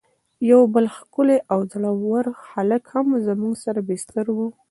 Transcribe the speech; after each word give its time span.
یو 0.51 0.61
بل 0.73 0.85
ښکلی 0.97 1.37
او 1.51 1.59
زړه 1.73 1.91
ور 2.11 2.25
هلک 2.49 2.83
هم 2.93 3.07
زموږ 3.27 3.53
سره 3.65 3.79
بستر 3.89 4.25
و. 4.31 4.37